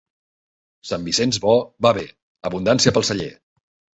Sant 0.91 1.03
Vicenç 1.09 1.37
bo, 1.43 1.51
va 1.87 1.93
bé, 1.99 2.07
abundància 2.51 2.95
pel 2.97 3.09
celler. 3.13 3.31